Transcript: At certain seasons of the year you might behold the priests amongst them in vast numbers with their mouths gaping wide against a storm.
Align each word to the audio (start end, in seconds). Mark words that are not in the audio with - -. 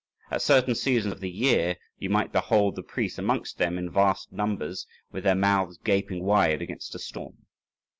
At 0.31 0.41
certain 0.41 0.73
seasons 0.73 1.11
of 1.13 1.19
the 1.19 1.29
year 1.29 1.77
you 1.99 2.09
might 2.09 2.31
behold 2.31 2.75
the 2.75 2.81
priests 2.81 3.19
amongst 3.19 3.59
them 3.59 3.77
in 3.77 3.87
vast 3.91 4.31
numbers 4.33 4.87
with 5.11 5.23
their 5.23 5.35
mouths 5.35 5.77
gaping 5.77 6.23
wide 6.23 6.59
against 6.59 6.95
a 6.95 6.97
storm. 6.97 7.45